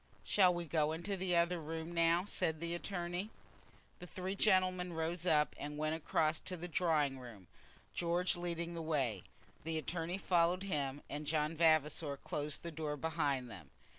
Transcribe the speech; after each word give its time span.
"Shall 0.23 0.51
we 0.51 0.65
go 0.65 0.93
into 0.93 1.15
the 1.15 1.35
other 1.35 1.59
room 1.61 1.93
now?" 1.93 2.25
said 2.25 2.59
the 2.59 2.73
attorney. 2.73 3.29
The 3.99 4.07
three 4.07 4.33
gentlemen 4.33 4.87
then 4.89 4.97
rose 4.97 5.27
up, 5.27 5.55
and 5.59 5.77
went 5.77 5.93
across 5.95 6.39
to 6.39 6.57
the 6.57 6.67
drawing 6.67 7.19
room, 7.19 7.45
George 7.93 8.35
leading 8.35 8.73
the 8.73 8.81
way. 8.81 9.21
The 9.63 9.77
attorney 9.77 10.17
followed 10.17 10.63
him, 10.63 11.03
and 11.07 11.27
John 11.27 11.55
Vavasor 11.55 12.17
closed 12.17 12.63
the 12.63 12.71
door 12.71 12.97
behind 12.97 13.47
them. 13.47 13.69